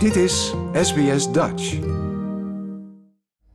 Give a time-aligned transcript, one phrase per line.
[0.00, 1.78] Dit is SBS Dutch.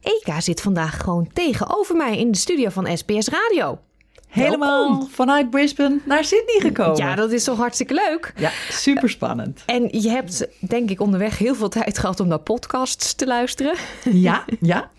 [0.01, 3.79] Eka zit vandaag gewoon tegenover mij in de studio van SBS Radio.
[4.27, 5.09] Helemaal Welkom.
[5.09, 6.97] vanuit Brisbane naar Sydney gekomen.
[6.97, 8.33] Ja, dat is toch hartstikke leuk.
[8.37, 9.63] Ja, super spannend.
[9.65, 13.75] En je hebt denk ik onderweg heel veel tijd gehad om naar podcasts te luisteren.
[14.11, 14.89] Ja, ja.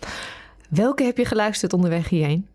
[0.69, 2.47] Welke heb je geluisterd onderweg hierheen?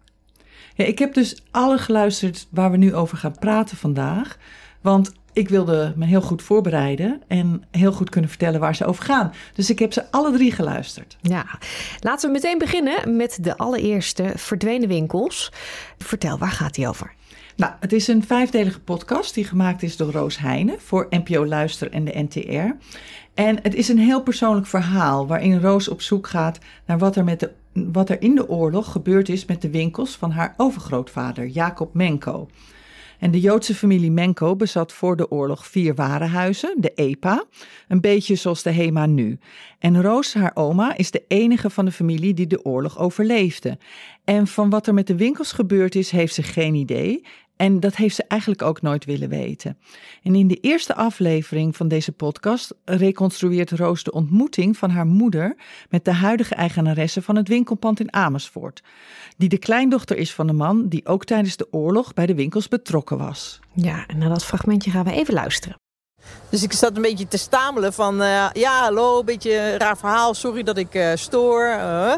[0.74, 0.84] ja.
[0.84, 4.36] Ik heb dus alle geluisterd waar we nu over gaan praten vandaag.
[4.80, 9.04] Want ik wilde me heel goed voorbereiden en heel goed kunnen vertellen waar ze over
[9.04, 9.32] gaan.
[9.54, 11.16] Dus ik heb ze alle drie geluisterd.
[11.20, 11.46] Ja,
[12.00, 15.52] laten we meteen beginnen met de allereerste verdwenen winkels.
[15.98, 17.14] Vertel, waar gaat die over?
[17.56, 21.90] Nou, het is een vijfdelige podcast die gemaakt is door Roos Heijnen voor NPO Luister
[21.90, 22.86] en de NTR.
[23.34, 27.24] En het is een heel persoonlijk verhaal waarin Roos op zoek gaat naar wat er,
[27.24, 31.46] met de, wat er in de oorlog gebeurd is met de winkels van haar overgrootvader
[31.46, 32.48] Jacob Menko.
[33.22, 37.44] En de Joodse familie Menko bezat voor de oorlog vier warenhuizen, de EPA,
[37.88, 39.38] een beetje zoals de HEMA nu.
[39.78, 43.78] En Roos, haar oma, is de enige van de familie die de oorlog overleefde.
[44.24, 47.24] En van wat er met de winkels gebeurd is, heeft ze geen idee.
[47.56, 49.78] En dat heeft ze eigenlijk ook nooit willen weten.
[50.22, 55.56] En in de eerste aflevering van deze podcast reconstrueert Roos de ontmoeting van haar moeder
[55.90, 58.82] met de huidige eigenaresse van het winkelpand in Amersfoort,
[59.36, 62.68] die de kleindochter is van de man die ook tijdens de oorlog bij de winkels
[62.68, 63.60] betrokken was.
[63.72, 65.76] Ja, en naar dat fragmentje gaan we even luisteren.
[66.48, 68.22] Dus ik zat een beetje te stamelen van...
[68.22, 70.34] eh, ja, hallo, een beetje een raar verhaal.
[70.34, 71.64] Sorry dat ik eh, stoor.
[71.64, 72.14] eh.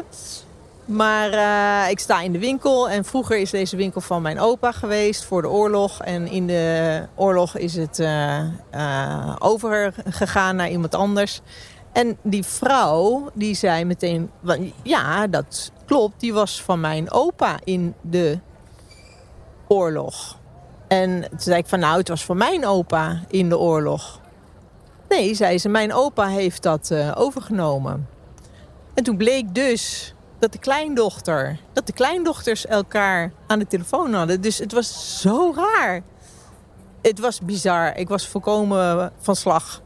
[0.85, 2.89] Maar eh, ik sta in de winkel.
[2.89, 6.01] En vroeger is deze winkel van mijn opa geweest voor de oorlog.
[6.01, 11.41] En in de oorlog is het eh, eh, overgegaan naar iemand anders.
[11.91, 14.31] En die vrouw, die zei meteen...
[14.43, 16.19] van, Ja, dat klopt.
[16.19, 18.39] Die was van mijn opa in de
[19.67, 20.37] oorlog.
[20.87, 24.19] En toen zei ik van nou, het was voor mijn opa in de oorlog.
[25.09, 28.07] Nee, zei ze, mijn opa heeft dat overgenomen.
[28.93, 30.14] En toen bleek dus
[30.45, 34.41] dat de kleindochter, dat de kleindochters elkaar aan de telefoon hadden.
[34.41, 36.01] Dus het was zo raar.
[37.01, 37.97] Het was bizar.
[37.97, 39.81] Ik was volkomen van slag.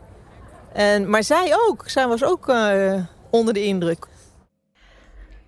[0.74, 1.90] En, maar zij ook.
[1.90, 4.08] Zij was ook eh, onder de indruk.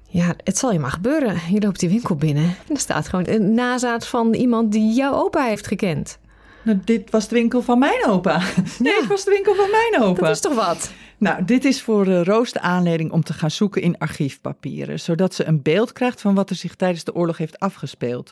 [0.08, 1.40] Ja, het zal je maar gebeuren.
[1.50, 5.14] Je loopt die winkel binnen en er staat gewoon een nazaat van iemand die jouw
[5.14, 6.20] opa heeft gekend.
[6.64, 8.42] Nou, dit was de winkel van mijn opa.
[8.80, 9.08] Nee, Ja.
[9.08, 10.22] was de winkel van mijn opa.
[10.22, 10.92] Dat is toch wat?
[11.18, 15.46] Nou, dit is voor Roos de aanleiding om te gaan zoeken in archiefpapieren, zodat ze
[15.46, 18.32] een beeld krijgt van wat er zich tijdens de oorlog heeft afgespeeld.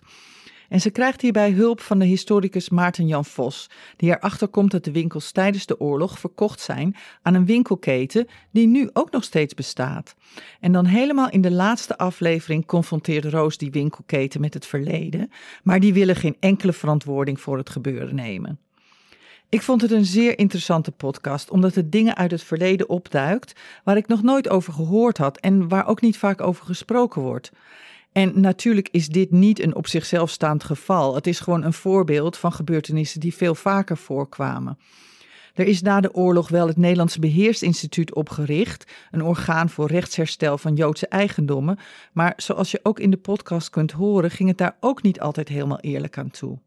[0.70, 4.84] En ze krijgt hierbij hulp van de historicus Maarten Jan Vos, die erachter komt dat
[4.84, 9.54] de winkels tijdens de oorlog verkocht zijn aan een winkelketen die nu ook nog steeds
[9.54, 10.16] bestaat.
[10.60, 15.32] En dan helemaal in de laatste aflevering confronteert Roos die winkelketen met het verleden,
[15.64, 18.60] maar die willen geen enkele verantwoording voor het gebeuren nemen.
[19.50, 23.98] Ik vond het een zeer interessante podcast, omdat het dingen uit het verleden opduikt waar
[23.98, 27.52] ik nog nooit over gehoord had en waar ook niet vaak over gesproken wordt.
[28.12, 31.16] En natuurlijk is dit niet een op zichzelf staand geval.
[31.16, 34.78] Het is gewoon een voorbeeld van gebeurtenissen die veel vaker voorkwamen.
[35.54, 40.76] Er is na de oorlog wel het Nederlandse Beheersinstituut opgericht, een orgaan voor rechtsherstel van
[40.76, 41.80] Joodse eigendommen,
[42.14, 45.48] maar zoals je ook in de podcast kunt horen, ging het daar ook niet altijd
[45.48, 46.60] helemaal eerlijk aan toe.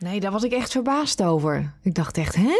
[0.00, 1.72] Nee, daar was ik echt verbaasd over.
[1.82, 2.52] Ik dacht echt, hè?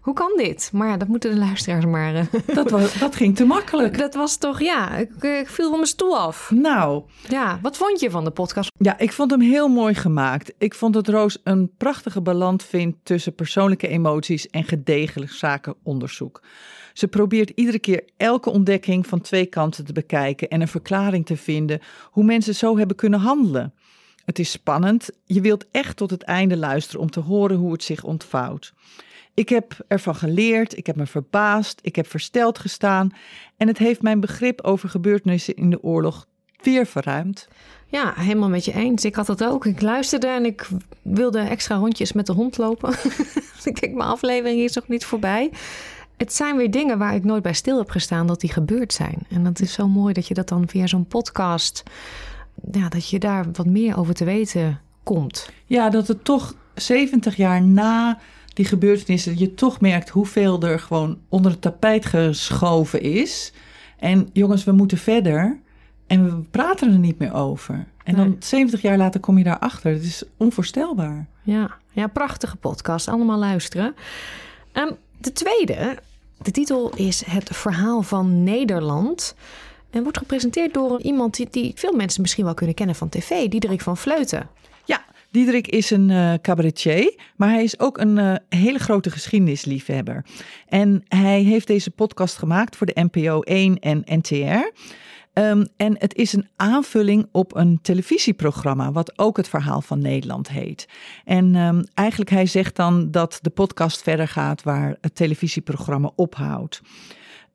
[0.00, 0.70] Hoe kan dit?
[0.72, 2.14] Maar ja, dat moeten de luisteraars maar...
[2.14, 2.24] eh,
[2.54, 3.98] Dat, was, dat ging te makkelijk.
[3.98, 6.50] Dat was toch, ja, ik, ik viel van mijn stoel af.
[6.50, 8.70] Nou, Ja, wat vond je van de podcast?
[8.78, 10.52] Ja, ik vond hem heel mooi gemaakt.
[10.58, 16.42] Ik vond dat Roos een prachtige balans vindt tussen persoonlijke emoties en gedegen zakenonderzoek.
[16.92, 21.36] Ze probeert iedere keer elke ontdekking van twee kanten te bekijken en een verklaring te
[21.36, 21.80] vinden
[22.10, 23.74] hoe mensen zo hebben kunnen handelen.
[24.26, 25.10] Het is spannend.
[25.24, 28.72] Je wilt echt tot het einde luisteren om te horen hoe het zich ontvouwt.
[29.34, 33.12] Ik heb ervan geleerd, ik heb me verbaasd, ik heb versteld gestaan
[33.56, 36.26] en het heeft mijn begrip over gebeurtenissen in de oorlog
[36.62, 37.48] weer verruimd.
[37.86, 39.04] Ja, helemaal met je eens.
[39.04, 39.66] Ik had dat ook.
[39.66, 40.68] Ik luisterde en ik
[41.02, 42.90] wilde extra rondjes met de hond lopen.
[43.64, 45.50] ik denk, mijn aflevering is nog niet voorbij.
[46.16, 49.26] Het zijn weer dingen waar ik nooit bij stil heb gestaan dat die gebeurd zijn.
[49.28, 51.82] En dat is zo mooi dat je dat dan via zo'n podcast,
[52.72, 55.50] ja, dat je daar wat meer over te weten komt.
[55.66, 58.18] Ja, dat het toch 70 jaar na
[58.52, 63.52] die gebeurtenissen, je toch merkt hoeveel er gewoon onder het tapijt geschoven is.
[63.98, 65.60] En jongens, we moeten verder.
[66.06, 67.86] En we praten er niet meer over.
[68.04, 68.36] En dan Nee.
[68.38, 69.92] 70 jaar later kom je daarachter.
[69.92, 71.26] Het is onvoorstelbaar.
[71.42, 73.08] Ja, ja prachtige podcast.
[73.08, 73.94] Allemaal luisteren.
[74.72, 75.98] Ehm, de tweede,
[76.42, 79.34] de titel is Het Verhaal van Nederland.
[79.90, 83.48] En wordt gepresenteerd door iemand die, die veel mensen misschien wel kunnen kennen van tv,
[83.48, 84.48] Diederik van Vleuten.
[84.84, 90.24] Ja, Diederik is een uh, cabaretier, maar hij is ook een uh, hele grote geschiedenisliefhebber.
[90.68, 94.70] En hij heeft deze podcast gemaakt voor de NPO 1 en NTR.
[95.38, 100.48] Um, en het is een aanvulling op een televisieprogramma, wat ook het verhaal van Nederland
[100.48, 100.88] heet.
[101.24, 106.80] En um, eigenlijk hij zegt dan dat de podcast verder gaat waar het televisieprogramma ophoudt.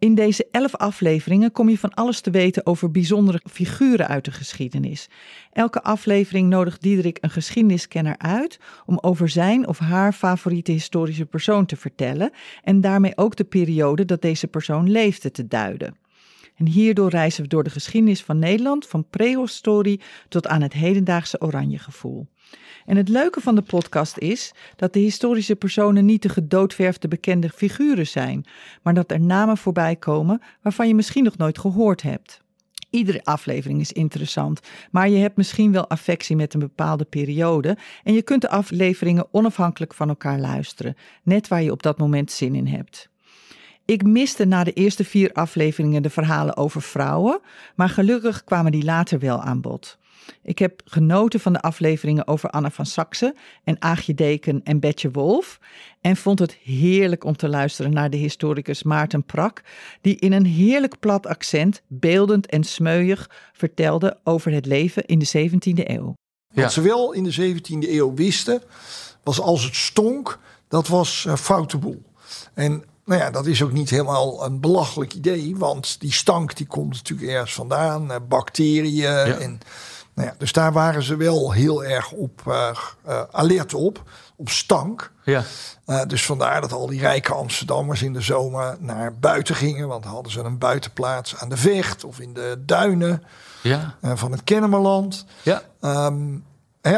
[0.02, 4.32] In deze elf afleveringen kom je van alles te weten over bijzondere figuren uit de
[4.32, 5.10] geschiedenis.
[5.54, 11.66] Elke aflevering nodigt Diederik een geschiedeniskenner uit om over zijn of haar favoriete historische persoon
[11.66, 12.32] te vertellen
[12.64, 15.96] en daarmee ook de periode dat deze persoon leefde te duiden.
[16.56, 21.42] En hierdoor reizen we door de geschiedenis van Nederland, van prehistorie tot aan het hedendaagse
[21.42, 22.28] oranjegevoel.
[22.86, 27.50] En het leuke van de podcast is dat de historische personen niet de gedoodverfde bekende
[27.50, 28.46] figuren zijn,
[28.82, 32.42] maar dat er namen voorbij komen waarvan je misschien nog nooit gehoord hebt.
[32.90, 34.60] Iedere aflevering is interessant,
[34.92, 39.28] maar je hebt misschien wel affectie met een bepaalde periode en je kunt de afleveringen
[39.32, 43.11] onafhankelijk van elkaar luisteren, net waar je op dat moment zin in hebt.
[43.86, 47.40] Ik miste na de eerste vier afleveringen de verhalen over vrouwen,
[47.76, 50.00] maar gelukkig kwamen die later wel aan bod.
[50.44, 55.12] Ik heb genoten van de afleveringen over Anna van Saxe en Aagje Deken en Betje
[55.12, 55.60] Wolf.
[56.02, 59.62] En vond het heerlijk om te luisteren naar de historicus Maarten Prak,
[60.02, 65.50] die in een heerlijk plat accent, beeldend en smeuig, vertelde over het leven in de
[65.50, 66.14] 17e eeuw.
[66.54, 68.62] Wat ze wel in de 17e eeuw wisten,
[69.24, 72.02] was als het stonk, dat was uh, foute boel.
[72.54, 76.68] En nou ja, dat is ook niet helemaal een belachelijk idee, want die stank die
[76.68, 79.60] komt natuurlijk ergens vandaan, uh, bacteriën en
[80.14, 82.70] nou ja, dus daar waren ze wel heel erg op uh,
[83.08, 84.04] uh, alert op,
[84.36, 85.12] op stank.
[85.24, 85.44] Ja.
[85.86, 89.88] Uh, dus vandaar dat al die rijke Amsterdammers in de zomer naar buiten gingen.
[89.88, 93.24] Want hadden ze een buitenplaats aan de Vecht of in de duinen
[93.62, 93.96] ja.
[94.02, 95.26] van het Kennemerland.
[95.42, 95.62] Ja.
[95.82, 96.44] Um,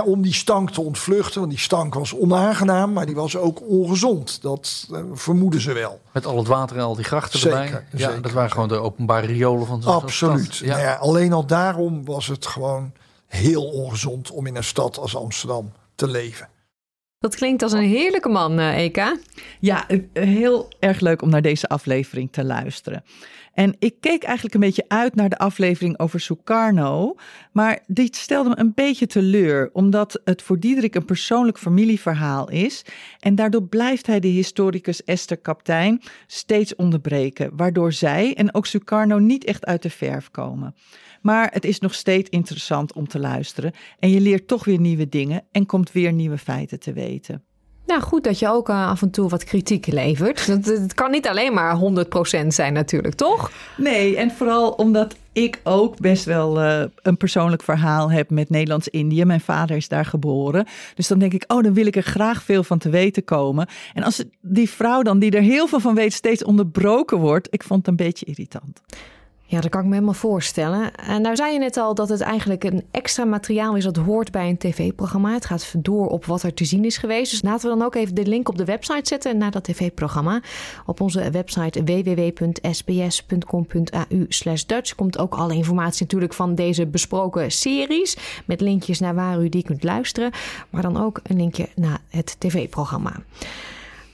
[0.06, 1.40] om die stank te ontvluchten.
[1.40, 4.42] Want die stank was onaangenaam, maar die was ook ongezond.
[4.42, 6.00] Dat vermoeden ze wel.
[6.12, 7.86] Met al het water en al die grachten zeker, erbij.
[7.92, 8.22] Ja, zeker.
[8.22, 10.56] dat waren gewoon de openbare riolen van de Absoluut.
[10.56, 10.68] Ja.
[10.68, 12.92] Nou ja, alleen al daarom was het gewoon
[13.28, 16.48] heel ongezond om in een stad als Amsterdam te leven.
[17.24, 19.18] Dat klinkt als een heerlijke man, uh, Eka.
[19.60, 23.04] Ja, heel erg leuk om naar deze aflevering te luisteren.
[23.54, 27.16] En ik keek eigenlijk een beetje uit naar de aflevering over Sukarno.
[27.52, 32.86] Maar die stelde me een beetje teleur, omdat het voor Diederik een persoonlijk familieverhaal is.
[33.20, 39.18] En daardoor blijft hij de historicus Esther Kaptein steeds onderbreken, waardoor zij en ook Sukarno
[39.20, 40.75] niet echt uit de verf komen.
[41.24, 43.72] Maar het is nog steeds interessant om te luisteren.
[44.00, 47.44] En je leert toch weer nieuwe dingen en komt weer nieuwe feiten te weten.
[47.86, 50.46] Nou, goed dat je ook uh, af en toe wat kritiek levert.
[50.48, 51.78] Het, het kan niet alleen maar
[52.44, 53.52] 100% zijn natuurlijk, toch?
[53.78, 59.25] Nee, en vooral omdat ik ook best wel uh, een persoonlijk verhaal heb met Nederlands-Indië.
[59.25, 60.66] Mijn vader is daar geboren.
[60.96, 63.68] Dus dan denk ik, oh, dan wil ik er graag veel van te weten komen.
[63.94, 67.64] En als die vrouw dan, die er heel veel van weet, steeds onderbroken wordt, ik
[67.64, 68.81] vond het een beetje irritant.
[69.54, 70.96] Ja, dat kan ik me helemaal voorstellen.
[70.96, 74.32] En nou zei je net al dat het eigenlijk een extra materiaal is dat hoort
[74.32, 75.34] bij een tv-programma.
[75.34, 77.32] Het gaat door op wat er te zien is geweest.
[77.32, 80.42] Dus laten we dan ook even de link op de website zetten naar dat tv-programma.
[80.86, 82.56] Op onze website www.sbs.com.au
[84.66, 88.18] Dutch komt ook alle informatie natuurlijk van deze besproken series.
[88.46, 90.32] Met linkjes naar waar u die kunt luisteren.
[90.70, 93.16] Maar dan ook een linkje naar het tv-programma.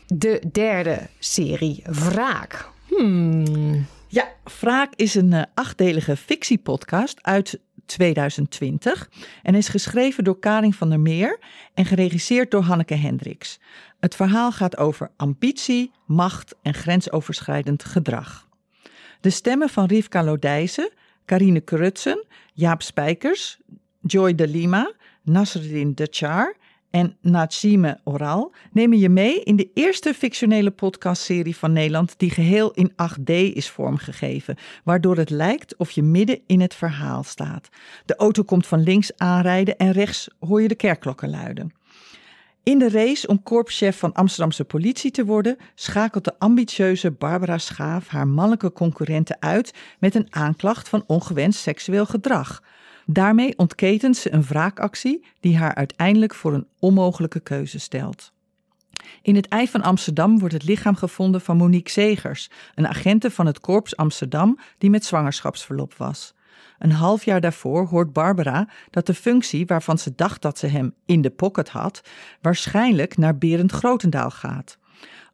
[0.08, 2.70] De derde serie, Wraak.
[2.88, 3.86] Hmm...
[4.12, 4.28] Ja,
[4.60, 9.10] Wraak is een uh, achtdelige fictiepodcast uit 2020
[9.44, 11.40] en is geschreven door Karin van der Meer
[11.74, 13.60] en geregisseerd door Hanneke Hendricks.
[14.00, 18.48] Het verhaal gaat over ambitie, macht en grensoverschrijdend gedrag.
[19.22, 20.92] De stemmen van Rivka Lodijzen,
[21.26, 23.60] Karine Krutsen, Jaap Spijkers,
[24.02, 26.56] Joy de Lima, Nasreddin Dechar
[26.90, 32.72] en Nazime Oral nemen je mee in de eerste fictionele podcastserie van Nederland die geheel
[32.72, 37.70] in 8D is vormgegeven, waardoor het lijkt of je midden in het verhaal staat.
[38.06, 41.74] De auto komt van links aanrijden en rechts hoor je de kerkklokken luiden.
[42.64, 48.08] In de race om korpschef van Amsterdamse politie te worden, schakelt de ambitieuze Barbara Schaaf
[48.08, 52.62] haar mannelijke concurrenten uit met een aanklacht van ongewenst seksueel gedrag.
[53.12, 58.34] Daarmee ontketent ze een wraakactie die haar uiteindelijk voor een onmogelijke keuze stelt.
[59.22, 63.46] In het ei van Amsterdam wordt het lichaam gevonden van Monique Zegers, een agente van
[63.46, 66.34] het Korps Amsterdam die met zwangerschapsverlof was.
[66.80, 70.94] Een half jaar daarvoor hoort Barbara dat de functie waarvan ze dacht dat ze hem
[71.06, 72.02] in de pocket had,
[72.42, 74.78] waarschijnlijk naar Berend Grotendaal gaat.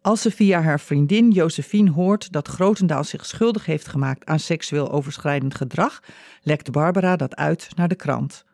[0.02, 4.92] Als ze via haar vriendin Josephine hoort dat Grotendaal zich schuldig heeft gemaakt aan seksueel
[4.92, 6.00] overschrijdend gedrag,
[6.42, 8.46] lekt Barbara dat uit naar de krant.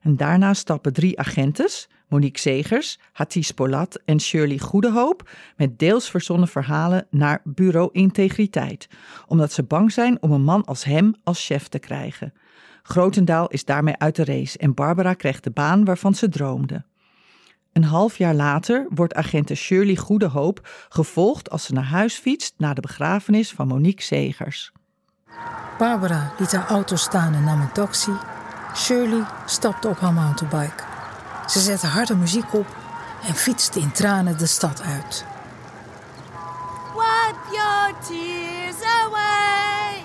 [0.00, 6.48] En daarna stappen drie agentes, Monique Zegers, Hatis Polat en Shirley Goedehoop met deels verzonnen
[6.48, 8.88] verhalen naar Bureau Integriteit,
[9.26, 12.32] omdat ze bang zijn om een man als hem als chef te krijgen.
[12.82, 16.84] Grotendaal is daarmee uit de race en Barbara krijgt de baan waarvan ze droomde.
[17.76, 22.74] Een half jaar later wordt agente Shirley Goedehoop gevolgd als ze naar huis fietst na
[22.74, 24.72] de begrafenis van Monique Zegers.
[25.78, 28.12] Barbara liet haar auto staan en nam een taxi.
[28.74, 30.82] Shirley stapte op haar mountainbike.
[31.46, 32.66] Ze zette harde muziek op
[33.26, 35.24] en fietste in tranen de stad uit.
[36.94, 40.02] Wipe your tears away.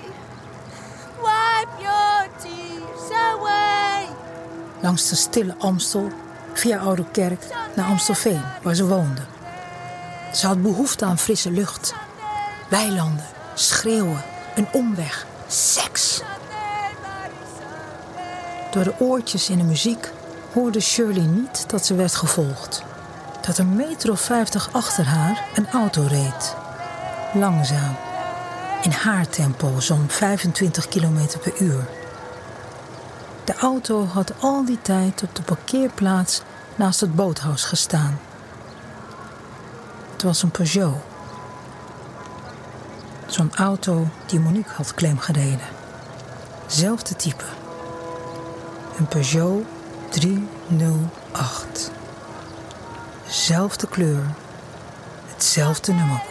[1.18, 4.08] Wipe your tears away.
[4.82, 6.12] Langs de stille Amstel,
[6.62, 7.44] via Oude Kerk,
[7.76, 9.22] naar Amstelveen, waar ze woonde.
[10.34, 11.94] Ze had behoefte aan frisse lucht.
[12.70, 14.24] Weilanden, schreeuwen,
[14.56, 16.22] een omweg, seks.
[18.72, 20.12] Door de oortjes in de muziek
[20.54, 22.84] hoorde Shirley niet dat ze werd gevolgd.
[23.42, 26.56] Dat een meter of vijftig achter haar een auto reed.
[27.34, 27.96] Langzaam.
[28.82, 31.86] In haar tempo, zo'n 25 km per uur.
[33.44, 36.42] De auto had al die tijd op de parkeerplaats
[36.76, 38.20] naast het boothuis gestaan.
[40.12, 40.96] Het was een Peugeot.
[43.28, 45.68] Zo'n auto die Monique had klemgereden.
[46.68, 47.44] Zelfde type.
[48.98, 49.66] Een Peugeot
[50.10, 51.92] 308.
[53.28, 54.24] Zelfde kleur.
[55.28, 56.31] Hetzelfde nummerbord.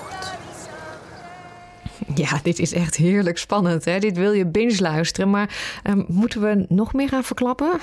[2.15, 3.85] Ja, dit is echt heerlijk spannend.
[3.85, 3.99] Hè?
[3.99, 5.31] Dit wil je binge luisteren.
[5.31, 7.71] Maar ehm, moeten we nog meer gaan verklappen?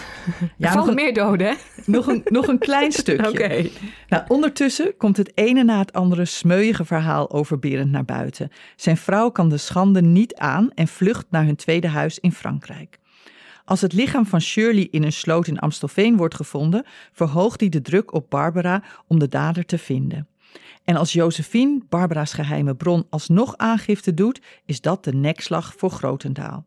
[0.58, 1.54] Ja, er vallen meer doden, hè?
[1.86, 3.30] Nog een, nog een klein stukje.
[3.30, 3.70] Oké.
[4.08, 8.52] Nou, ondertussen komt het ene na het andere smeuïge verhaal over Berend naar buiten.
[8.76, 13.00] Zijn vrouw kan de schande niet aan en vlucht naar hun tweede huis in Frankrijk.
[13.66, 17.82] Als het lichaam van Shirley in een sloot in Amstelveen wordt gevonden, verhoogt hij de
[17.82, 20.28] druk op Barbara om de dader te vinden.
[20.84, 26.66] En als Josephine, Barbara's geheime bron, alsnog aangifte doet, is dat de nekslag voor Grotendaal.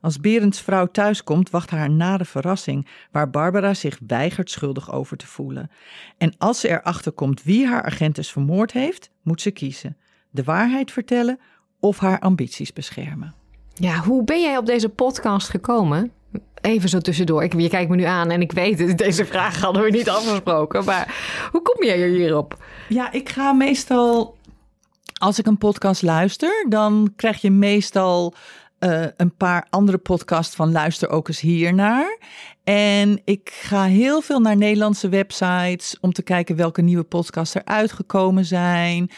[0.00, 5.16] Als Berends vrouw thuiskomt, wacht haar een nare verrassing, waar Barbara zich weigert schuldig over
[5.16, 5.70] te voelen.
[6.18, 9.96] En als ze erachter komt wie haar agentes vermoord heeft, moet ze kiezen:
[10.30, 11.38] de waarheid vertellen
[11.80, 13.34] of haar ambities beschermen.
[13.74, 16.12] Ja, hoe ben jij op deze podcast gekomen?
[16.60, 17.42] Even zo tussendoor.
[17.42, 18.98] Ik, je kijkt me nu aan en ik weet het.
[19.06, 20.84] Deze vraag hadden we niet afgesproken.
[20.84, 21.14] Maar
[21.50, 22.56] hoe kom jij hierop?
[22.88, 24.36] Ja, ik ga meestal,
[25.14, 28.34] als ik een podcast luister, dan krijg je meestal
[28.78, 32.18] eh, een paar andere podcasts van luister ook eens hiernaar.
[32.64, 37.64] En ik ga heel veel naar Nederlandse websites om te kijken welke nieuwe podcasts er
[37.64, 39.10] uitgekomen zijn.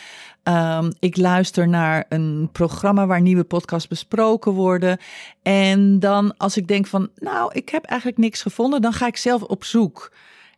[0.43, 4.99] Ehm, ik luister naar een programma waar nieuwe podcasts besproken worden.
[5.43, 9.17] En dan als ik denk van, nou, ik heb eigenlijk niks gevonden, dan ga ik
[9.17, 10.13] zelf op zoek.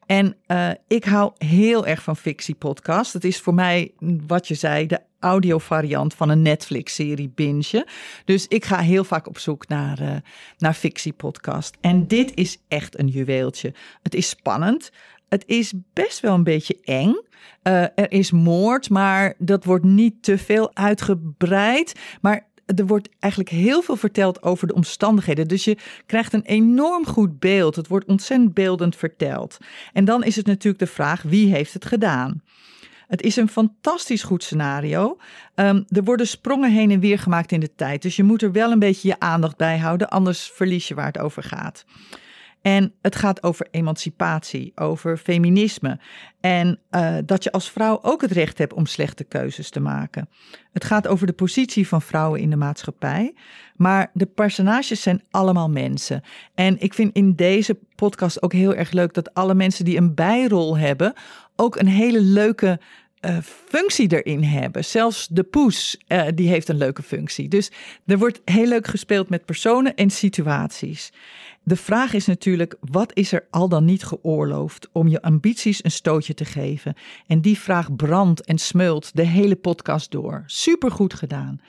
[0.07, 3.13] En eh, ik hou heel erg van fictiepodcast.
[3.13, 3.93] Het is voor mij,
[4.27, 7.87] wat je zei, de audiovariant van een Netflix-serie binge.
[8.25, 10.17] Dus ik ga heel vaak op zoek naar, eh
[10.59, 11.77] naar fictiepodcast.
[11.81, 13.75] En dit is echt een juweeltje.
[14.03, 14.91] Het is spannend.
[15.33, 17.15] Het is best wel een beetje eng.
[17.63, 22.01] Eh, er is moord, maar dat wordt niet te veel uitgebreid.
[22.21, 25.49] Maar er wordt eigenlijk heel veel verteld over de omstandigheden.
[25.49, 27.77] Dus je krijgt een enorm goed beeld.
[27.77, 29.59] Het wordt ontzettend beeldend verteld.
[29.93, 32.43] En dan is het natuurlijk de vraag: wie heeft het gedaan?
[33.07, 35.17] Het is een fantastisch goed scenario.
[35.55, 38.03] Ehm, er worden sprongen heen en weer gemaakt in de tijd.
[38.03, 41.07] Dus je moet er wel een beetje je aandacht bij houden, anders verlies je waar
[41.07, 41.85] het over gaat.
[42.63, 45.99] En het gaat over emancipatie, over feminisme.
[46.41, 50.29] En eh, dat je als vrouw ook het recht hebt om slechte keuzes te maken.
[50.73, 53.35] Het gaat over de positie van vrouwen in de maatschappij.
[53.77, 56.23] Maar de personages zijn allemaal mensen.
[56.55, 60.15] En ik vind in deze podcast ook heel erg leuk dat alle mensen die een
[60.15, 61.13] bijrol hebben,
[61.57, 62.81] ook een hele leuke
[63.23, 64.85] eh, functie erin hebben.
[64.85, 67.49] Zelfs de poes, eh, die heeft een leuke functie.
[67.49, 67.71] Dus
[68.07, 71.13] er wordt heel leuk gespeeld met personen en situaties.
[71.63, 75.91] De vraag is natuurlijk, wat is er al dan niet geoorloofd om je ambities een
[75.91, 76.95] stootje te geven?
[77.27, 80.43] En die vraag brandt en smeult de hele podcast door.
[80.47, 81.61] Supergoed gedaan.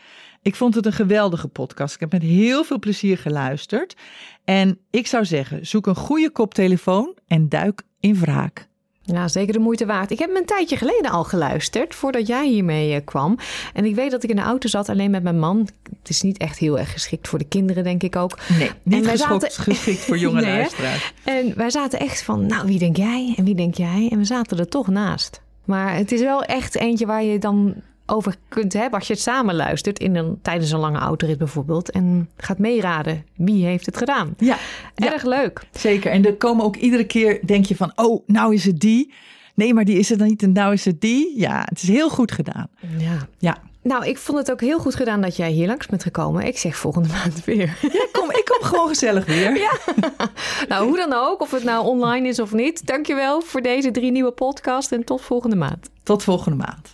[0.41, 1.93] Ik vond het een geweldige podcast.
[1.93, 3.95] Ik heb met heel veel plezier geluisterd.
[4.43, 8.71] En ik zou zeggen, zoek een goede koptelefoon en duik in wraak.
[9.05, 10.11] Ja, zeker de moeite waard.
[10.11, 13.37] Ik heb hem een tijdje geleden al geluisterd, voordat jij hiermee eh, kwam.
[13.73, 15.67] En ik weet dat ik in de auto zat, alleen met mijn man.
[15.99, 18.37] Het is niet echt heel erg geschikt voor de kinderen, denk ik ook.
[18.57, 21.13] Nee, niet wij geschokt- zaten- geschikt voor jonge Nee, luisteraars.
[21.23, 24.07] En wij zaten echt van, nou, wie denk jij en wie denk jij?
[24.11, 25.41] En we zaten er toch naast.
[25.65, 27.73] Maar het is wel echt eentje waar je dan
[28.05, 31.91] over kunt hebben als je het samen luistert in een, tijdens een lange autorit bijvoorbeeld.
[31.91, 34.33] En gaat meeraden wie heeft het gedaan.
[34.37, 34.57] Ja,
[34.95, 35.61] ja, Erg leuk.
[35.71, 36.11] zeker.
[36.11, 39.13] En er komen ook iedere keer, denk je van, oh, nou is het die.
[39.55, 41.39] Nee, maar die is het dan niet en nou is het die.
[41.39, 42.67] Ja, het is heel goed gedaan.
[42.97, 43.27] Ja.
[43.37, 46.45] Ja, Nou, ik vond het ook heel goed gedaan dat jij hier langs bent gekomen.
[46.45, 47.77] Ik zeg volgende maand weer.
[47.81, 49.51] ja kom, ik kom gewoon gezellig weer.
[50.69, 52.87] nou, hoe dan ook, of het nou online is of niet.
[52.87, 55.89] Dankjewel voor deze drie nieuwe podcasts en tot volgende maand.
[56.03, 56.93] Tot volgende maand.